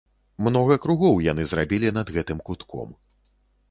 Многа 0.47 0.77
кругоў 0.85 1.21
яны 1.27 1.47
зрабілі 1.53 1.95
над 2.01 2.13
гэтым 2.19 2.45
кутком. 2.49 3.01